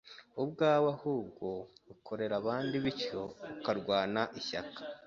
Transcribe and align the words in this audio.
ubwawe 0.43 0.87
ahubwo 0.95 1.47
ukorera 1.93 2.33
abandi 2.41 2.75
bityo 2.83 3.21
ukarwana 3.53 4.21
ishyaka 4.39 4.79